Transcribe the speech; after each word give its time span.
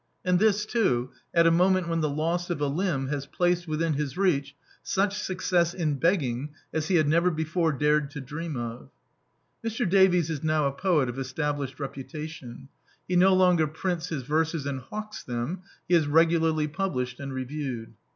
And 0.25 0.39
this, 0.39 0.65
too, 0.65 1.11
at 1.31 1.45
a 1.45 1.51
moment 1.51 1.87
when 1.87 2.01
the 2.01 2.09
loss 2.09 2.49
of 2.49 2.59
a 2.59 2.65
limb 2.65 3.09
has 3.09 3.27
placed 3.27 3.67
within 3.67 3.93
his 3.93 4.17
reach 4.17 4.55
sudi 4.83 5.13
success 5.13 5.75
in 5.75 5.99
begging 5.99 6.55
as 6.73 6.87
he 6.87 6.95
had 6.95 7.07
never 7.07 7.29
before 7.29 7.71
dared 7.71 8.09
to 8.09 8.19
dream 8.19 8.57
of! 8.57 8.89
Mr. 9.63 9.87
Davies 9.87 10.31
is 10.31 10.41
now 10.41 10.65
a 10.65 10.71
poet 10.71 11.07
of 11.07 11.19
established 11.19 11.79
reputation. 11.79 12.67
He 13.07 13.15
no 13.15 13.35
longer 13.35 13.67
prints 13.67 14.09
his 14.09 14.23
verses 14.23 14.65
and 14.65 14.79
hawks 14.79 15.21
them: 15.23 15.61
he 15.87 15.93
is 15.93 16.07
regularly 16.07 16.67
published 16.67 17.19
and 17.19 17.31
reviewed. 17.31 17.93